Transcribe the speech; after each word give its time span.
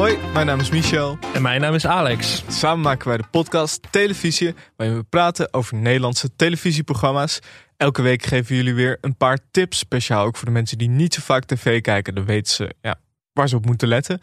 Hoi, 0.00 0.18
mijn 0.32 0.46
naam 0.46 0.60
is 0.60 0.70
Michel. 0.70 1.18
En 1.34 1.42
mijn 1.42 1.60
naam 1.60 1.74
is 1.74 1.86
Alex. 1.86 2.42
Samen 2.48 2.80
maken 2.80 3.08
wij 3.08 3.16
de 3.16 3.24
podcast 3.30 3.86
Televisie, 3.90 4.54
waarin 4.76 4.96
we 4.96 5.02
praten 5.02 5.52
over 5.52 5.76
Nederlandse 5.76 6.36
televisieprogramma's. 6.36 7.38
Elke 7.76 8.02
week 8.02 8.22
geven 8.22 8.56
jullie 8.56 8.74
weer 8.74 8.98
een 9.00 9.16
paar 9.16 9.38
tips, 9.50 9.78
speciaal 9.78 10.24
ook 10.24 10.36
voor 10.36 10.46
de 10.46 10.52
mensen 10.52 10.78
die 10.78 10.88
niet 10.88 11.14
zo 11.14 11.20
vaak 11.22 11.44
tv 11.44 11.80
kijken. 11.80 12.14
Dan 12.14 12.24
weten 12.24 12.52
ze 12.52 12.74
ja, 12.80 13.00
waar 13.32 13.48
ze 13.48 13.56
op 13.56 13.66
moeten 13.66 13.88
letten. 13.88 14.20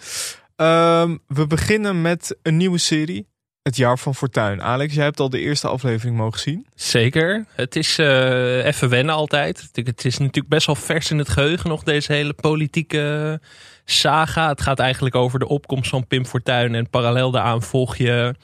Ehm, 0.56 1.18
we 1.28 1.48
beginnen 1.48 2.02
met 2.02 2.38
een 2.42 2.58
nieuwe 2.58 2.78
serie, 2.78 3.28
Het 3.68 3.76
Jaar 3.78 4.00
van 4.00 4.16
Fortuin. 4.16 4.62
Alex, 4.62 4.94
jij 4.94 5.04
hebt 5.04 5.20
al 5.20 5.30
de 5.30 5.40
eerste 5.40 5.68
aflevering 5.68 6.18
mogen 6.18 6.40
zien. 6.40 6.68
Zeker. 6.76 7.46
Het 7.56 7.76
is 7.76 7.98
eh, 7.98 8.66
even 8.66 8.90
wennen 8.90 9.16
altijd. 9.16 9.70
Het 9.74 10.06
is 10.06 10.18
natuurlijk 10.18 10.48
best 10.48 10.66
wel 10.66 10.76
vers 10.76 11.12
in 11.12 11.18
het 11.18 11.30
geheugen 11.30 11.70
nog, 11.70 11.84
deze 11.84 12.14
hele 12.14 12.34
politieke 12.34 13.40
saga. 13.86 14.50
Het 14.50 14.62
gaat 14.62 14.80
eigenlijk 14.80 15.16
over 15.16 15.40
de 15.40 15.48
opkomst 15.48 15.90
van 15.90 16.08
Pim 16.08 16.26
Fortuyn. 16.26 16.76
En 16.76 16.90
parallel 16.90 17.32
daaraan 17.32 17.64
volg 17.64 17.96
je 17.96 18.36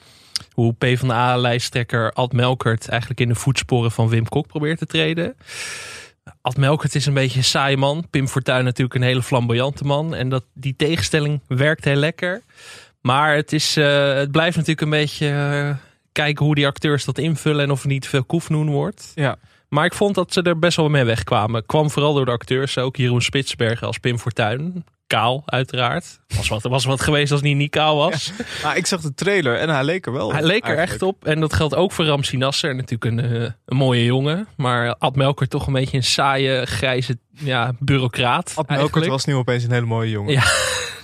hoe 0.52 0.72
PvdA-lijsttrekker 0.72 2.12
Ad 2.12 2.32
Melkert 2.32 2.88
eigenlijk 2.88 3.20
in 3.20 3.28
de 3.28 3.34
voetsporen 3.34 3.90
van 3.90 4.08
Wim 4.08 4.28
Kok 4.28 4.46
probeert 4.46 4.78
te 4.78 4.86
treden. 4.86 5.36
Ad 6.40 6.56
Melkert 6.56 6.94
is 6.94 7.06
een 7.06 7.14
beetje 7.14 7.38
een 7.38 7.44
saaie 7.44 7.76
man. 7.76 8.06
Pim 8.10 8.28
Fortuyn 8.28 8.64
natuurlijk 8.64 8.94
een 8.94 9.02
hele 9.02 9.22
flamboyante 9.22 9.84
man. 9.84 10.14
En 10.14 10.28
dat, 10.28 10.44
die 10.54 10.74
tegenstelling 10.76 11.40
werkt 11.46 11.84
heel 11.84 11.94
lekker. 11.94 12.42
Maar 13.06 13.34
het, 13.34 13.52
is, 13.52 13.76
uh, 13.76 14.14
het 14.14 14.30
blijft 14.30 14.56
natuurlijk 14.56 14.80
een 14.80 14.98
beetje 15.00 15.28
uh, 15.28 15.70
kijken 16.12 16.44
hoe 16.44 16.54
die 16.54 16.66
acteurs 16.66 17.04
dat 17.04 17.18
invullen 17.18 17.64
en 17.64 17.70
of 17.70 17.82
er 17.82 17.88
niet 17.88 18.08
veel 18.08 18.24
koefnoen 18.24 18.70
wordt. 18.70 19.12
Ja. 19.14 19.36
Maar 19.68 19.84
ik 19.84 19.94
vond 19.94 20.14
dat 20.14 20.32
ze 20.32 20.42
er 20.42 20.58
best 20.58 20.76
wel 20.76 20.88
mee 20.88 21.04
wegkwamen. 21.04 21.66
Kwam 21.66 21.90
vooral 21.90 22.14
door 22.14 22.24
de 22.24 22.30
acteurs, 22.30 22.78
ook 22.78 22.96
Jeroen 22.96 23.22
Spitsbergen 23.22 23.86
als 23.86 23.98
Pim 23.98 24.18
Fortuyn. 24.18 24.84
Kaal, 25.06 25.42
uiteraard. 25.46 26.20
Was 26.36 26.48
wat, 26.48 26.62
was 26.62 26.84
wat 26.84 27.00
geweest 27.00 27.32
als 27.32 27.40
hij 27.40 27.54
niet 27.54 27.70
kaal 27.70 27.96
was. 27.96 28.32
Ja. 28.38 28.44
Maar 28.62 28.76
ik 28.76 28.86
zag 28.86 29.00
de 29.00 29.14
trailer 29.14 29.56
en 29.56 29.68
hij 29.68 29.84
leek 29.84 30.06
er 30.06 30.12
wel 30.12 30.32
Hij 30.32 30.42
leek 30.42 30.68
er 30.68 30.78
echt 30.78 31.02
op. 31.02 31.24
En 31.24 31.40
dat 31.40 31.52
geldt 31.52 31.74
ook 31.74 31.92
voor 31.92 32.04
Ramsi 32.04 32.36
Nasser. 32.36 32.74
Natuurlijk 32.74 33.04
een, 33.04 33.32
uh, 33.32 33.42
een 33.64 33.76
mooie 33.76 34.04
jongen. 34.04 34.48
Maar 34.56 34.94
Ad 34.94 35.16
Melker 35.16 35.48
toch 35.48 35.66
een 35.66 35.72
beetje 35.72 35.96
een 35.96 36.04
saaie, 36.04 36.66
grijze 36.66 37.18
ja, 37.30 37.72
bureaucraat. 37.78 38.52
Ad 38.54 38.68
Melker 38.68 39.08
was 39.08 39.24
nu 39.24 39.34
opeens 39.34 39.64
een 39.64 39.72
hele 39.72 39.86
mooie 39.86 40.10
jongen. 40.10 40.32
Ja. 40.32 40.42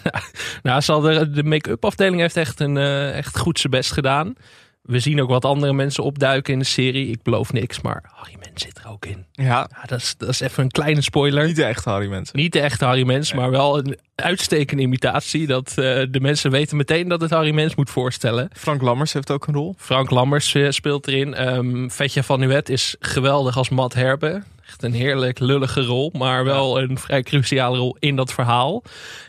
nou, 0.63 0.81
zal 0.81 1.01
de, 1.01 1.31
de 1.31 1.45
make-up 1.45 1.85
afdeling 1.85 2.21
heeft 2.21 2.37
echt, 2.37 2.61
een, 2.61 2.77
uh, 2.77 3.17
echt 3.17 3.39
goed 3.39 3.59
zijn 3.59 3.73
best 3.73 3.93
gedaan. 3.93 4.35
We 4.83 4.99
zien 4.99 5.21
ook 5.21 5.29
wat 5.29 5.45
andere 5.45 5.73
mensen 5.73 6.05
opduiken 6.05 6.53
in 6.53 6.59
de 6.59 6.65
serie. 6.65 7.11
Ik 7.11 7.23
beloof 7.23 7.53
niks, 7.53 7.81
maar 7.81 8.11
Harry 8.15 8.37
Mens 8.39 8.63
zit 8.63 8.79
er 8.79 8.91
ook 8.91 9.07
in. 9.07 9.27
Ja. 9.33 9.45
ja 9.45 9.69
dat, 9.87 9.99
is, 9.99 10.15
dat 10.17 10.29
is 10.29 10.41
even 10.41 10.63
een 10.63 10.71
kleine 10.71 11.01
spoiler. 11.01 11.47
Niet 11.47 11.57
de 11.57 11.65
echte 11.65 11.89
Harry 11.89 12.09
Mens. 12.09 12.33
Niet 12.33 12.53
de 12.53 12.61
echte 12.61 12.85
Harry 12.85 13.07
Mens, 13.07 13.33
nee. 13.33 13.41
maar 13.41 13.51
wel 13.51 13.79
een 13.79 13.99
uitstekende 14.15 14.83
imitatie. 14.83 15.47
Dat 15.47 15.69
uh, 15.71 15.77
de 16.11 16.21
mensen 16.21 16.51
weten 16.51 16.77
meteen 16.77 17.09
dat 17.09 17.21
het 17.21 17.31
Harry 17.31 17.55
Mens 17.55 17.75
moet 17.75 17.91
voorstellen. 17.91 18.49
Frank 18.53 18.83
Lammers 18.83 19.13
heeft 19.13 19.31
ook 19.31 19.47
een 19.47 19.55
rol. 19.55 19.75
Frank 19.79 20.11
Lammers 20.11 20.55
uh, 20.55 20.71
speelt 20.71 21.09
erin. 21.09 21.49
Um, 21.55 21.91
Vetja 21.91 22.23
van 22.23 22.41
Nuet 22.41 22.69
is 22.69 22.97
geweldig 23.01 23.57
als 23.57 23.69
Matt 23.69 23.95
Herbe. 23.95 24.43
Echt 24.71 24.83
een 24.83 24.93
heerlijk 24.93 25.39
lullige 25.39 25.83
rol, 25.83 26.11
maar 26.17 26.45
wel 26.45 26.81
een 26.81 26.99
vrij 26.99 27.23
cruciale 27.23 27.77
rol 27.77 27.97
in 27.99 28.17
dat 28.17 28.33
verhaal. 28.33 28.83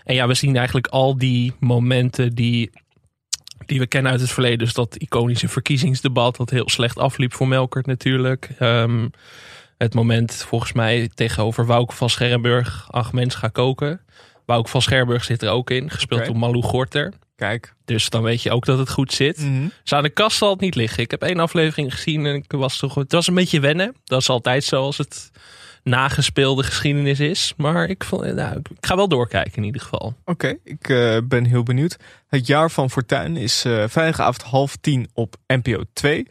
En 0.04 0.16
ja, 0.16 0.28
we 0.28 0.34
zien 0.34 0.56
eigenlijk 0.56 0.88
al 0.88 1.18
die 1.18 1.54
momenten 1.60 2.36
die 2.36 2.72
die 3.66 3.80
we 3.80 3.88
kennen 3.88 4.12
uit 4.12 4.22
het 4.22 4.32
verleden. 4.32 4.58
Dus 4.58 4.74
dat 4.74 4.96
iconische 4.96 5.48
verkiezingsdebat 5.48 6.36
dat 6.36 6.50
heel 6.50 6.70
slecht 6.70 6.98
afliep 6.98 7.34
voor 7.34 7.48
Melkert 7.48 7.86
natuurlijk. 7.86 8.50
Um, 8.60 9.12
het 9.78 9.94
moment 9.94 10.34
volgens 10.34 10.74
mij 10.74 11.10
tegenover 11.14 11.66
Wouke 11.66 11.96
van 11.96 12.10
Scherrenburg, 12.10 12.88
ach 12.92 13.14
mens 13.14 13.36
ga 13.36 13.48
koken. 13.48 14.02
Wouke 14.46 14.70
van 14.70 14.82
Scherrenburg 14.82 15.24
zit 15.24 15.42
er 15.42 15.50
ook 15.50 15.70
in, 15.70 15.90
gespeeld 15.90 16.20
okay. 16.20 16.32
door 16.32 16.42
Malou 16.42 16.64
Gorter. 16.64 17.14
Kijk. 17.36 17.74
Dus 17.86 18.10
dan 18.10 18.24
weet 18.24 18.42
je 18.42 18.52
ook 18.52 18.66
dat 18.66 18.78
het 18.78 18.90
goed 18.90 19.14
zit. 19.14 19.38
Mm 19.38 19.56
-hmm. 19.56 19.72
Dus 19.82 19.94
aan 19.94 20.04
de 20.04 20.10
kast 20.10 20.38
zal 20.38 20.50
het 20.50 20.60
niet 20.60 20.76
liggen. 20.76 21.04
Ik 21.04 21.12
heb 21.12 21.22
één 21.22 21.40
aflevering 21.40 21.94
gezien 21.94 22.26
en 22.26 22.36
ik 22.36 22.52
was 22.52 22.78
toch, 22.78 22.96
het 22.96 23.12
was 23.12 23.28
een 23.28 23.34
beetje 23.34 23.60
wennen. 23.60 23.96
Dat 24.04 24.22
is 24.22 24.30
altijd 24.30 24.64
zo 24.64 24.82
als 24.82 24.98
het 24.98 25.32
nagespeelde 25.84 26.64
geschiedenis 26.64 27.20
is. 27.20 27.54
Maar 27.58 27.90
ik, 27.90 28.04
vond, 28.04 28.34
nou, 28.34 28.58
ik 28.58 28.86
ga 28.86 28.96
wel 28.96 29.08
doorkijken 29.08 29.56
in 29.56 29.64
ieder 29.64 29.82
geval. 29.82 30.16
Oké, 30.26 30.32
okay, 30.32 30.60
ik 30.64 30.90
uh, 30.90 31.18
ben 31.24 31.46
heel 31.46 31.64
benieuwd. 31.64 31.98
Het 32.28 32.48
jaar 32.48 32.72
van 32.72 32.90
Fortuin 32.90 33.38
is 33.38 33.66
uh, 33.66 33.84
vrijdagavond 33.88 34.42
half 34.42 34.76
tien 34.76 35.10
op 35.14 35.36
NPO 35.48 35.84
2. 35.94 36.28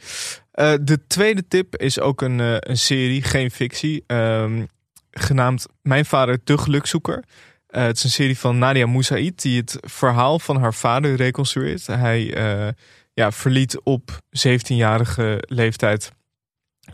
Uh, 0.54 0.72
de 0.80 1.06
tweede 1.06 1.48
tip 1.48 1.76
is 1.76 2.00
ook 2.00 2.22
een, 2.22 2.38
een 2.70 2.78
serie, 2.78 3.22
geen 3.22 3.50
fictie, 3.50 4.04
um, 4.06 4.68
genaamd 5.10 5.66
Mijn 5.82 6.04
Vader 6.04 6.38
de 6.44 6.58
Gelukzoeker. 6.58 7.24
Uh, 7.70 7.82
het 7.82 7.96
is 7.96 8.04
een 8.04 8.10
serie 8.10 8.38
van 8.38 8.58
Nadia 8.58 8.86
Moussaïd 8.86 9.42
die 9.42 9.60
het 9.60 9.78
verhaal 9.80 10.38
van 10.38 10.56
haar 10.56 10.74
vader 10.74 11.14
reconstrueert. 11.14 11.86
Hij 11.86 12.34
ja, 13.12 13.32
verliet 13.32 13.80
op 13.80 14.10
17-jarige 14.46 15.44
leeftijd 15.46 16.12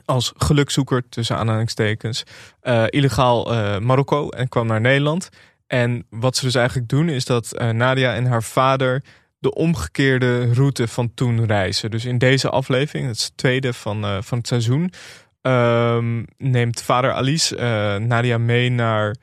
als 0.04 0.32
gelukzoeker, 0.37 1.09
tussen 1.09 1.37
aanhalingstekens, 1.37 2.22
uh, 2.62 2.84
illegaal 2.88 3.44
Marokko 3.81 4.28
en 4.28 4.48
kwam 4.48 4.66
naar 4.66 4.81
Nederland. 4.81 5.28
En 5.66 6.06
wat 6.10 6.37
ze 6.37 6.44
dus 6.44 6.54
eigenlijk 6.54 6.88
doen 6.88 7.08
is 7.08 7.25
dat 7.25 7.53
Nadia 7.72 8.14
en 8.14 8.26
haar 8.26 8.43
vader 8.43 9.03
de 9.38 9.54
omgekeerde 9.54 10.53
route 10.53 10.88
van 10.88 11.14
toen 11.14 11.47
reizen. 11.47 11.91
Dus 11.91 12.04
in 12.04 12.19
deze 12.19 12.50
aflevering, 12.50 13.06
het 13.06 13.16
is 13.16 13.25
het 13.25 13.37
tweede 13.37 13.72
van, 13.72 14.22
van 14.25 14.38
het 14.38 14.47
seizoen, 14.47 14.93
um, 15.43 16.26
neemt 16.37 16.82
vader 16.82 17.12
Alice 17.12 17.54
Nadia 18.06 18.38
mee 18.38 18.70
naar 18.70 19.16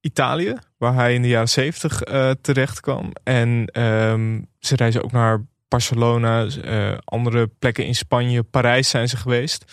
Italië, 0.00 0.54
waar 0.78 0.94
hij 0.94 1.14
in 1.14 1.22
de 1.22 1.28
jaren 1.28 1.48
zeventig 1.48 2.02
terecht 2.40 2.80
kwam. 2.80 3.12
En 3.22 3.80
um, 3.82 4.46
ze 4.58 4.76
reizen 4.76 5.04
ook 5.04 5.12
naar 5.12 5.44
Barcelona, 5.68 6.46
uh, 6.64 6.98
andere 7.04 7.46
plekken 7.58 7.86
in 7.86 7.94
Spanje, 7.94 8.42
Parijs 8.42 8.88
zijn 8.88 9.08
ze 9.08 9.16
geweest. 9.16 9.64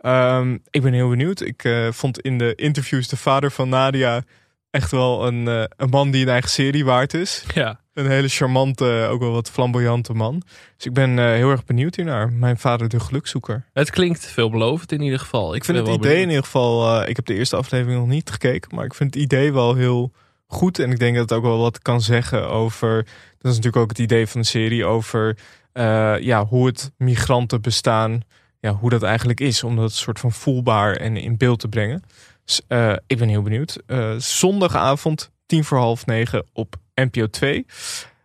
Um, 0.00 0.62
ik 0.70 0.82
ben 0.82 0.92
heel 0.92 1.08
benieuwd. 1.08 1.40
Ik 1.40 1.64
uh, 1.64 1.90
vond 1.90 2.20
in 2.20 2.38
de 2.38 2.54
interviews 2.54 3.08
de 3.08 3.16
vader 3.16 3.50
van 3.50 3.68
Nadia 3.68 4.22
echt 4.70 4.90
wel 4.90 5.26
een, 5.26 5.46
uh, 5.46 5.64
een 5.76 5.88
man 5.88 6.10
die 6.10 6.22
een 6.22 6.28
eigen 6.28 6.50
serie 6.50 6.84
waard 6.84 7.14
is. 7.14 7.44
Ja. 7.54 7.80
Een 7.94 8.10
hele 8.10 8.28
charmante, 8.28 9.06
ook 9.10 9.20
wel 9.20 9.32
wat 9.32 9.50
flamboyante 9.50 10.12
man. 10.12 10.42
Dus 10.76 10.86
ik 10.86 10.92
ben 10.92 11.18
heel 11.34 11.50
erg 11.50 11.64
benieuwd 11.64 11.96
hiernaar. 11.96 12.32
Mijn 12.32 12.58
vader 12.58 12.88
de 12.88 13.00
gelukzoeker. 13.00 13.64
Het 13.72 13.90
klinkt 13.90 14.26
veelbelovend 14.26 14.92
in 14.92 15.00
ieder 15.00 15.18
geval. 15.18 15.50
Ik, 15.50 15.56
ik 15.56 15.64
vind 15.64 15.78
het 15.78 15.86
idee 15.86 15.98
benieuwd. 15.98 16.22
in 16.22 16.28
ieder 16.28 16.44
geval, 16.44 17.02
ik 17.06 17.16
heb 17.16 17.26
de 17.26 17.34
eerste 17.34 17.56
aflevering 17.56 17.98
nog 17.98 18.08
niet 18.08 18.30
gekeken, 18.30 18.74
maar 18.74 18.84
ik 18.84 18.94
vind 18.94 19.14
het 19.14 19.22
idee 19.22 19.52
wel 19.52 19.74
heel 19.74 20.12
goed. 20.46 20.78
En 20.78 20.90
ik 20.90 20.98
denk 20.98 21.16
dat 21.16 21.28
het 21.28 21.38
ook 21.38 21.44
wel 21.44 21.58
wat 21.58 21.78
kan 21.78 22.00
zeggen 22.00 22.48
over. 22.48 22.96
Dat 23.38 23.52
is 23.52 23.56
natuurlijk 23.56 23.76
ook 23.76 23.88
het 23.88 23.98
idee 23.98 24.26
van 24.26 24.40
de 24.40 24.46
serie 24.46 24.84
over 24.84 25.38
uh, 25.74 26.18
ja, 26.20 26.46
hoe 26.46 26.66
het 26.66 26.92
migrantenbestaan, 26.96 28.20
ja, 28.60 28.72
hoe 28.72 28.90
dat 28.90 29.02
eigenlijk 29.02 29.40
is. 29.40 29.64
Om 29.64 29.76
dat 29.76 29.92
soort 29.92 30.18
van 30.20 30.32
voelbaar 30.32 30.96
en 30.96 31.16
in 31.16 31.36
beeld 31.36 31.60
te 31.60 31.68
brengen. 31.68 32.02
Dus, 32.44 32.60
uh, 32.68 32.96
ik 33.06 33.18
ben 33.18 33.28
heel 33.28 33.42
benieuwd. 33.42 33.82
Uh, 33.86 34.14
zondagavond, 34.18 35.30
tien 35.46 35.64
voor 35.64 35.78
half 35.78 36.06
negen 36.06 36.46
op 36.52 36.76
NPO 36.94 37.26
2. 37.26 37.66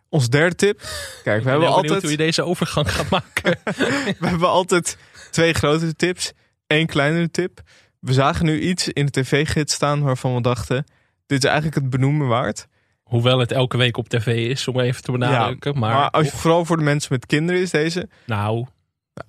Ons 0.08 0.28
derde 0.28 0.54
tip. 0.54 0.80
Kijk, 1.24 1.42
we 1.42 1.50
hebben 1.50 1.68
altijd. 1.68 2.02
hoe 2.02 2.10
je 2.10 2.16
deze 2.16 2.42
overgang 2.42 2.92
gaat 2.92 3.10
maken. 3.10 3.58
we 4.20 4.26
hebben 4.26 4.48
altijd 4.48 4.98
twee 5.30 5.52
grotere 5.52 5.94
tips, 5.94 6.32
één 6.66 6.86
kleinere 6.86 7.30
tip. 7.30 7.60
We 8.00 8.12
zagen 8.12 8.44
nu 8.46 8.60
iets 8.60 8.88
in 8.88 9.06
de 9.06 9.10
tv-gids 9.10 9.74
staan 9.74 10.02
waarvan 10.02 10.34
we 10.34 10.40
dachten: 10.40 10.84
dit 11.30 11.44
is 11.44 11.50
eigenlijk 11.50 11.80
het 11.80 11.90
benoemen 11.90 12.26
waard. 12.26 12.66
Hoewel 13.02 13.38
het 13.38 13.52
elke 13.52 13.76
week 13.76 13.96
op 13.96 14.08
tv 14.08 14.26
is, 14.26 14.68
om 14.68 14.80
even 14.80 15.02
te 15.02 15.12
benadrukken. 15.12 15.72
Ja, 15.72 15.78
maar, 15.78 15.94
maar 15.94 16.10
als 16.10 16.26
je, 16.26 16.36
vooral 16.36 16.64
voor 16.64 16.76
de 16.76 16.82
mensen 16.82 17.12
met 17.12 17.26
kinderen 17.26 17.60
is 17.60 17.70
deze. 17.70 18.08
Nou, 18.26 18.66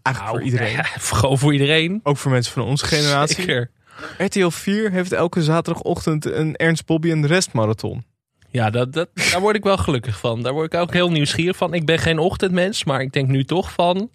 eigenlijk 0.01 0.25
nou, 0.25 0.29
voor 0.29 0.41
iedereen. 0.41 0.75
Ja, 0.81 0.83
gewoon 0.83 1.37
voor 1.37 1.53
iedereen. 1.53 1.99
Ook 2.03 2.17
voor 2.17 2.31
mensen 2.31 2.53
van 2.53 2.63
onze 2.63 2.85
generatie. 2.85 3.35
Zeker. 3.35 3.71
RTL 4.17 4.49
4 4.49 4.91
heeft 4.91 5.11
elke 5.11 5.43
zaterdagochtend 5.43 6.25
een 6.25 6.55
Ernst 6.55 6.85
Bobby 6.85 7.11
en 7.11 7.21
de 7.21 7.27
rest 7.27 7.53
marathon. 7.53 8.03
Ja, 8.49 8.69
dat, 8.69 8.93
dat, 8.93 9.09
daar 9.31 9.41
word 9.41 9.55
ik 9.55 9.63
wel 9.63 9.77
gelukkig 9.77 10.19
van. 10.19 10.41
Daar 10.41 10.53
word 10.53 10.73
ik 10.73 10.79
ook 10.79 10.93
heel 10.93 11.11
nieuwsgierig 11.11 11.57
van. 11.57 11.73
Ik 11.73 11.85
ben 11.85 11.99
geen 11.99 12.19
ochtendmens, 12.19 12.83
maar 12.83 13.01
ik 13.01 13.11
denk 13.11 13.27
nu 13.27 13.43
toch 13.43 13.71
van... 13.71 14.09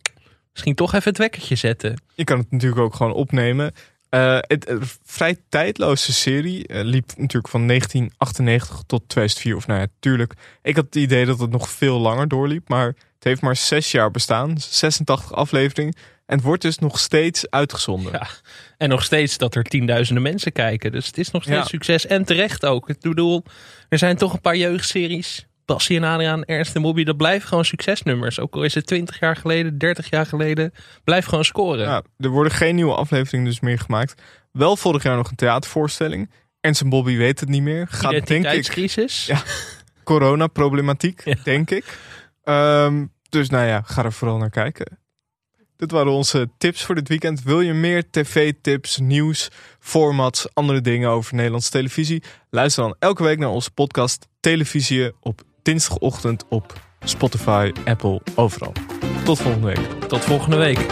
Misschien 0.52 0.74
toch 0.74 0.94
even 0.94 1.08
het 1.08 1.18
wekkertje 1.18 1.54
zetten. 1.54 2.02
Je 2.14 2.24
kan 2.24 2.38
het 2.38 2.50
natuurlijk 2.50 2.80
ook 2.80 2.94
gewoon 2.94 3.12
opnemen. 3.12 3.72
Uh, 4.10 4.38
het, 4.40 4.70
uh, 4.70 4.76
vrij 5.04 5.36
tijdloze 5.48 6.12
serie 6.12 6.68
uh, 6.68 6.82
liep 6.82 7.06
natuurlijk 7.16 7.48
van 7.48 7.66
1998 7.66 8.82
tot 8.86 9.08
2004. 9.08 9.56
Of 9.56 9.66
nou 9.66 9.80
ja, 9.80 9.86
tuurlijk. 10.00 10.34
Ik 10.62 10.76
had 10.76 10.84
het 10.84 10.94
idee 10.94 11.26
dat 11.26 11.38
het 11.38 11.50
nog 11.50 11.70
veel 11.70 11.98
langer 11.98 12.28
doorliep. 12.28 12.68
Maar 12.68 12.86
het 12.86 13.24
heeft 13.24 13.40
maar 13.40 13.56
zes 13.56 13.90
jaar 13.90 14.10
bestaan. 14.10 14.58
86 14.58 15.32
afleveringen. 15.32 15.94
En 16.26 16.36
het 16.36 16.44
wordt 16.44 16.62
dus 16.62 16.78
nog 16.78 16.98
steeds 16.98 17.50
uitgezonden. 17.50 18.12
Ja, 18.12 18.28
en 18.78 18.88
nog 18.88 19.04
steeds 19.04 19.38
dat 19.38 19.54
er 19.54 19.62
tienduizenden 19.62 20.22
mensen 20.22 20.52
kijken. 20.52 20.92
Dus 20.92 21.06
het 21.06 21.18
is 21.18 21.30
nog 21.30 21.42
steeds 21.42 21.58
ja. 21.58 21.64
succes. 21.64 22.06
En 22.06 22.24
terecht 22.24 22.64
ook. 22.64 22.88
Ik 22.88 23.00
bedoel, 23.00 23.44
er 23.88 23.98
zijn 23.98 24.16
toch 24.16 24.32
een 24.32 24.40
paar 24.40 24.56
jeugdseries. 24.56 25.46
Bassie 25.66 25.96
en 25.96 26.04
Adriaan, 26.04 26.44
Ernst 26.44 26.74
en 26.74 26.82
Bobby, 26.82 27.04
dat 27.04 27.16
blijven 27.16 27.48
gewoon 27.48 27.64
succesnummers. 27.64 28.40
Ook 28.40 28.54
al 28.54 28.62
is 28.64 28.74
het 28.74 28.86
20 28.86 29.20
jaar 29.20 29.36
geleden, 29.36 29.78
30 29.78 30.10
jaar 30.10 30.26
geleden, 30.26 30.72
blijf 31.04 31.24
gewoon 31.24 31.44
scoren. 31.44 31.84
Ja, 31.86 32.02
er 32.18 32.28
worden 32.28 32.52
geen 32.52 32.74
nieuwe 32.74 32.94
afleveringen 32.94 33.46
dus 33.46 33.60
meer 33.60 33.78
gemaakt. 33.78 34.22
Wel 34.52 34.76
vorig 34.76 35.02
jaar 35.02 35.16
nog 35.16 35.30
een 35.30 35.36
theatervoorstelling. 35.36 36.30
Ernst 36.60 36.80
en 36.80 36.88
Bobby 36.88 37.16
weet 37.16 37.40
het 37.40 37.48
niet 37.48 37.62
meer. 37.62 37.86
Gaat 37.90 38.26
denk 38.26 38.46
ik. 38.46 38.62
crisis. 38.64 39.26
Ja, 39.26 39.42
coronaproblematiek, 40.04 41.24
Ja. 41.24 41.34
denk 41.44 41.70
ik. 41.70 41.98
Ehm, 42.44 43.06
dus 43.28 43.48
nou 43.50 43.66
ja, 43.66 43.82
ga 43.84 44.04
er 44.04 44.12
vooral 44.12 44.36
naar 44.38 44.50
kijken. 44.50 44.98
Dit 45.76 45.90
waren 45.90 46.12
onze 46.12 46.48
tips 46.58 46.84
voor 46.84 46.94
dit 46.94 47.08
weekend. 47.08 47.42
Wil 47.42 47.60
je 47.60 47.72
meer 47.72 48.10
tv-tips, 48.10 48.98
nieuws, 48.98 49.48
formats, 49.78 50.54
andere 50.54 50.80
dingen 50.80 51.08
over 51.10 51.34
Nederlandse 51.34 51.70
televisie? 51.70 52.22
Luister 52.50 52.82
dan 52.82 52.96
elke 52.98 53.22
week 53.22 53.38
naar 53.38 53.48
onze 53.48 53.70
podcast 53.70 54.26
Televisie 54.40 55.12
op 55.20 55.42
dinsdagochtend 55.66 56.44
op 56.48 56.72
Spotify, 57.04 57.72
Apple, 57.84 58.20
overal. 58.34 58.72
Tot 59.24 59.38
volgende 59.38 59.66
week. 59.66 60.08
Tot 60.08 60.24
volgende 60.24 60.56
week. 60.56 60.86